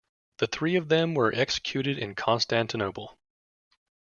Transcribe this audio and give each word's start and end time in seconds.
The 0.39 0.47
three 0.47 0.77
of 0.77 0.89
them 0.89 1.13
were 1.13 1.31
executed 1.31 1.99
in 1.99 2.15
Constantinople. 2.15 3.19